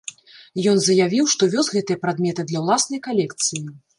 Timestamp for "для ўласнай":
2.53-3.05